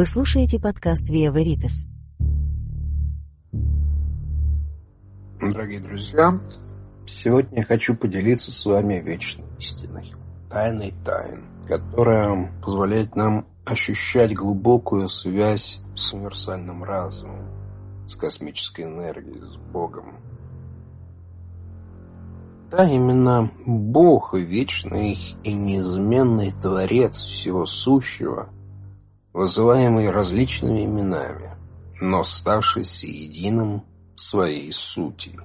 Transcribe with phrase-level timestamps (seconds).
[0.00, 1.86] Вы слушаете подкаст Via Veritas.
[5.38, 6.40] Дорогие друзья,
[7.04, 10.10] сегодня я хочу поделиться с вами вечной истиной,
[10.48, 17.50] тайной тайн, которая позволяет нам ощущать глубокую связь с универсальным разумом,
[18.08, 20.14] с космической энергией, с Богом.
[22.70, 28.48] Да, именно Бог, вечный и неизменный Творец всего сущего,
[29.32, 31.56] вызываемый различными именами,
[32.00, 33.84] но ставшийся единым
[34.16, 35.38] своей сути.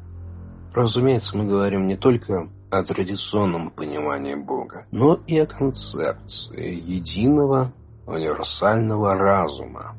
[0.74, 7.72] Разумеется, мы говорим не только о традиционном понимании Бога, но и о концепции единого
[8.06, 9.96] универсального разума,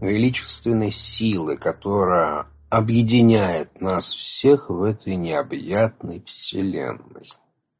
[0.00, 7.30] величественной силы, которая объединяет нас всех в этой необъятной вселенной.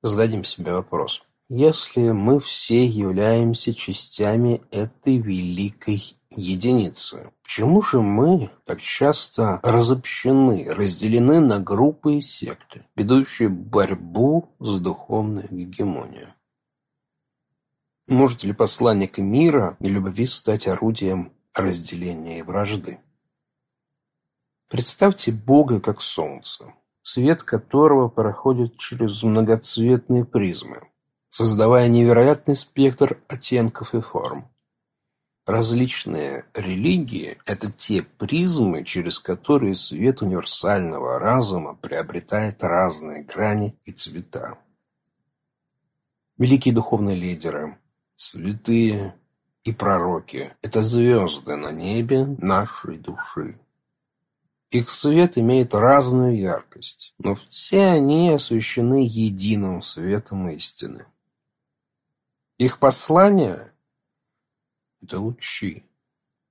[0.02, 1.26] Зададим себе вопрос.
[1.54, 11.40] Если мы все являемся частями этой великой единицы, почему же мы так часто разобщены, разделены
[11.40, 16.32] на группы и секты, ведущие борьбу за духовную гегемонию?
[18.08, 22.98] Может ли посланник мира и любви стать орудием разделения и вражды?
[24.70, 26.72] Представьте Бога как солнце,
[27.02, 30.88] свет которого проходит через многоцветные призмы,
[31.32, 34.50] создавая невероятный спектр оттенков и форм.
[35.46, 44.58] Различные религии– это те призмы, через которые свет универсального разума приобретает разные грани и цвета.
[46.36, 47.78] Великие духовные лидеры,
[48.14, 49.14] святые
[49.64, 53.58] и пророки– это звезды на небе нашей души.
[54.70, 61.06] Их свет имеет разную яркость, но все они освещены единым светом истины.
[62.62, 63.72] Их послание
[65.02, 65.82] это лучи,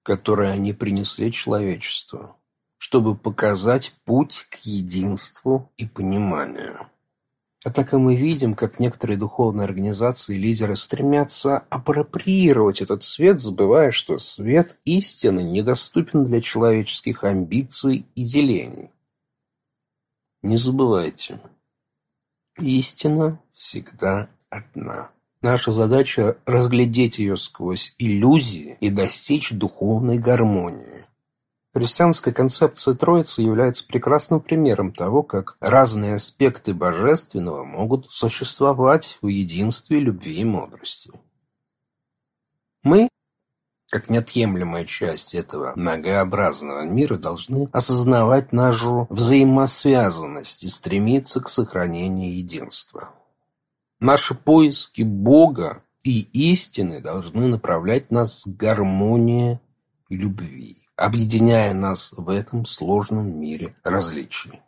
[0.03, 2.35] которые они принесли человечеству,
[2.77, 6.89] чтобы показать путь к единству и пониманию.
[7.63, 14.17] Однако мы видим, как некоторые духовные организации и лидеры стремятся апроприировать этот свет, забывая, что
[14.17, 18.91] свет истины недоступен для человеческих амбиций и делений.
[20.41, 21.39] Не забывайте,
[22.57, 25.09] истина всегда одна.
[25.41, 31.07] Наша задача– разглядеть ее сквозь иллюзии и достичь духовной гармонии.
[31.73, 39.99] Христианская концепция Троицы является прекрасным примером того, как разные аспекты божественного могут существовать в единстве
[39.99, 41.11] любви и мудрости.
[42.83, 43.07] Мы,
[43.89, 53.09] как неотъемлемая часть этого многообразного мира, должны осознавать нашу взаимосвязанность и стремиться к сохранению единства.
[54.01, 59.59] Наши поиски Бога и истины должны направлять нас к гармонии
[60.09, 64.59] любви, объединяя нас в этом сложном мире различий.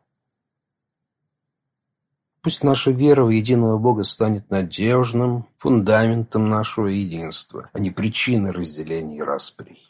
[2.44, 9.18] Пусть наша вера в единого Бога станет надежным фундаментом нашего единства, а не причиной разделений
[9.18, 9.82] и расприй.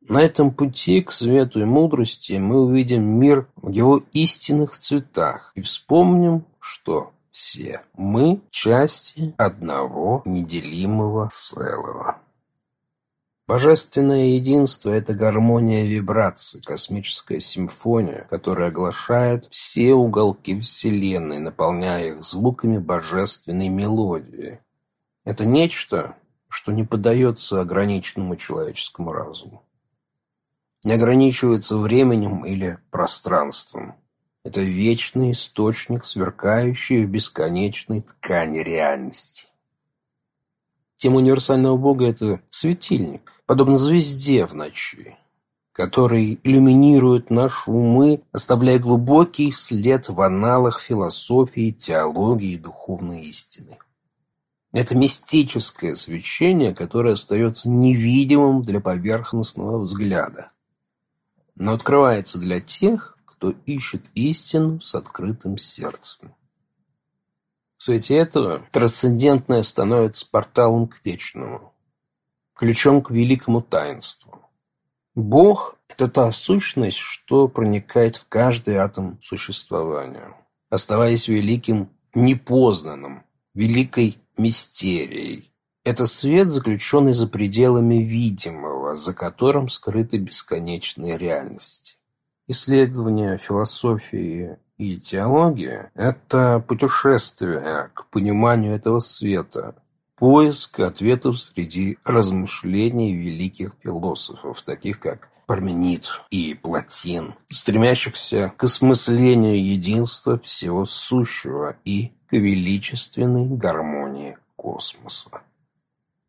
[0.00, 5.60] На этом пути к свету и мудрости мы увидим мир в его истинных цветах и
[5.60, 12.20] вспомним, что все мы части одного неделимого целого.
[13.50, 22.78] Божественное единство– это гармония вибраций, космическая симфония, которая оглашает все уголки Вселенной, наполняя их звуками
[22.78, 24.60] божественной мелодии.
[25.24, 26.16] Это нечто,
[26.48, 29.64] что не поддается ограниченному человеческому разуму.
[30.84, 33.96] Не ограничивается временем или пространством.
[34.42, 39.48] Это вечный источник, сверкающий в бесконечной ткани реальности.
[40.96, 45.16] Тема универсального Бога– это светильник, подобно звезде в ночи,
[45.72, 53.78] который иллюминирует наши умы, оставляя глубокий след в аналах философии, теологии и духовной истины.
[54.72, 60.50] Это мистическое свечение, которое остается невидимым для поверхностного взгляда,
[61.56, 66.34] но открывается для тех, кто ищет истину с открытым сердцем.
[67.78, 71.72] В свете этого трансцендентное становится порталом к вечному,
[72.54, 74.42] ключом к великому таинству.
[75.14, 80.36] Бог– это та сущность, что проникает в каждый атом существования,
[80.68, 85.50] оставаясь великим непознанным, великой мистерией.
[85.82, 91.99] Это свет, заключенный за пределами видимого, за которым скрыты бесконечные реальности.
[92.50, 99.76] Исследование философии и теологии– это путешествие к пониманию этого света,
[100.16, 110.36] поиск ответов среди размышлений великих философов, таких как Парменид и Платин, стремящихся к осмыслению единства
[110.40, 115.42] всего сущего и к величественной гармонии космоса.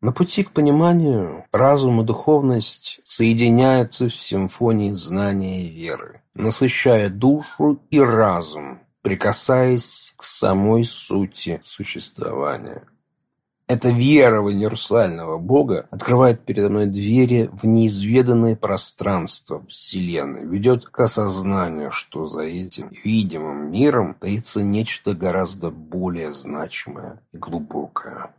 [0.02, 7.80] На пути к пониманию разум и духовность соединяются в симфонии знания и веры, насыщая душу
[7.92, 12.82] и разум, прикасаясь к самой сути существования.
[13.68, 21.00] Эта вера в универсального Бога открывает передо мной двери в неизведанное пространство Вселенной, ведет к
[21.00, 28.32] осознанию, что за этим видимым миром таится нечто гораздо более значимое и глубокое.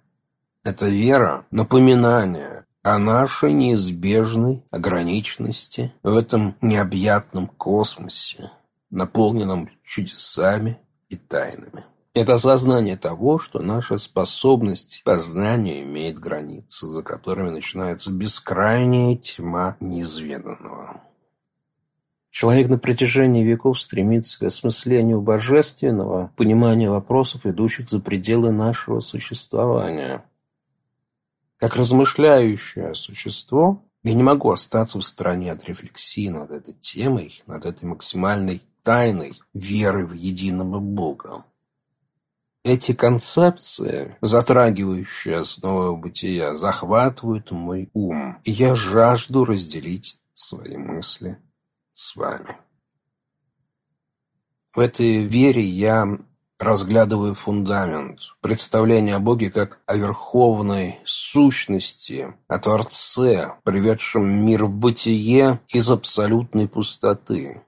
[0.64, 8.53] Эта вера– напоминание о нашей неизбежной ограниченности в этом необъятном космосе,
[8.88, 10.79] наполненном чудесами
[11.09, 11.85] и тайнами.
[12.14, 19.76] Это осознание того, что наша способность к познанию имеет границы, за которыми начинается бескрайняя тьма
[19.81, 21.00] неизведанного.
[22.31, 30.25] Человек на протяжении веков стремится к осмыслению божественного, пониманию вопросов, идущих за пределы нашего существования.
[31.62, 37.67] Как размышляющее существо, я не могу остаться в стороне от рефлексии над этой темой, над
[37.67, 41.44] этой максимальной тайной веры в единого Бога.
[42.64, 51.38] Эти концепции, затрагивающие основы бытия, захватывают мой ум, и я жажду разделить свои мысли
[51.94, 52.56] с вами.
[54.75, 56.19] В этой вере я
[56.62, 65.61] разглядываю фундамент, представление о Боге как о верховной сущности, о Творце, приведшем мир в бытие
[65.69, 67.62] из абсолютной пустоты,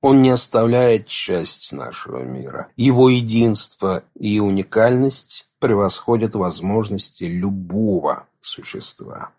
[0.00, 2.68] он не оставляет часть нашего мира.
[2.76, 9.30] Его единство и уникальность превосходят возможности любого существа.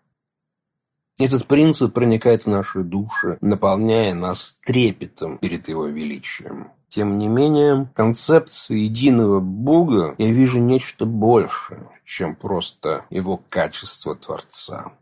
[1.18, 6.72] Этот принцип проникает в наши души, наполняя нас трепетом перед его величием.
[6.94, 14.92] Тем не менее, концепции единого Бога я вижу нечто большее, чем просто его качество Творца.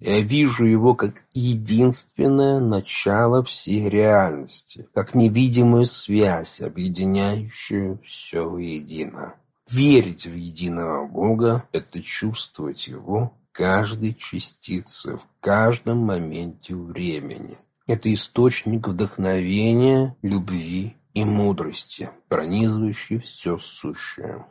[0.00, 9.34] Я вижу его как единственное начало всей реальности, как невидимую связь, объединяющую все воедино.
[9.68, 17.58] Верить в единого Бога– это чувствовать Его каждой частице, в каждом моменте времени.
[17.86, 24.46] Это источник вдохновения, любви и мудрости, пронизывающий все сущее.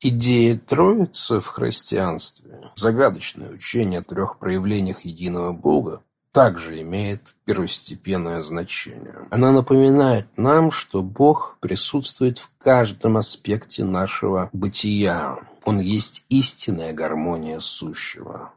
[0.00, 6.02] Идея Троицы в христианстве, загадочное учение о трех проявлениях единого Бога,
[6.32, 9.26] также имеет первостепенное значение.
[9.30, 15.38] Она напоминает нам, что Бог присутствует в каждом аспекте нашего бытия.
[15.64, 18.52] Он есть истинная гармония сущего.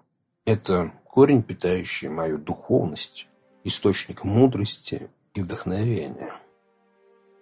[0.46, 3.28] Это корень, питающий мою духовность,
[3.64, 6.34] источник мудрости и вдохновения.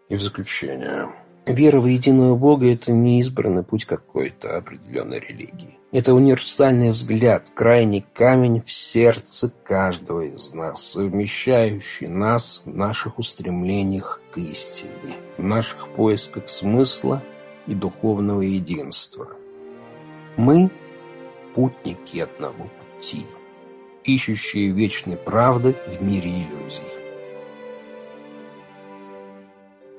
[0.10, 1.08] И в заключение–
[1.50, 5.80] Вера в единого Бога– это не избранный путь какой-то определенной религии.
[5.92, 14.22] Это универсальный взгляд, крайний камень в сердце каждого из нас, совмещающий нас в наших устремлениях
[14.32, 17.24] к истине, в наших поисках смысла
[17.66, 19.30] и духовного единства.
[20.38, 20.70] Мы–
[21.56, 23.26] путники одного пути,
[24.04, 26.99] ищущие вечной правды в мире иллюзий.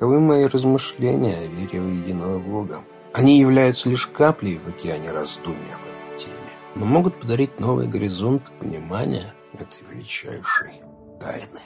[0.01, 2.79] Таковы мои размышления о вере в единого Бога.
[3.13, 8.51] Они являются лишь каплей в океане раздумий об этой теме, но могут подарить новый горизонт
[8.61, 10.73] понимания этой величайшей
[11.21, 11.61] тайны.